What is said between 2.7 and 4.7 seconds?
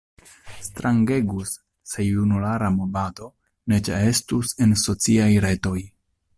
movado ne ĉeestus